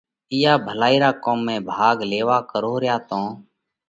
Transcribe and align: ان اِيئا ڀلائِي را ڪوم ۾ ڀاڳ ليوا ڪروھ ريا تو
ان 0.03 0.07
اِيئا 0.33 0.53
ڀلائِي 0.65 0.97
را 1.03 1.09
ڪوم 1.23 1.39
۾ 1.51 1.55
ڀاڳ 1.69 1.97
ليوا 2.11 2.37
ڪروھ 2.51 2.77
ريا 2.83 2.95
تو 3.09 3.21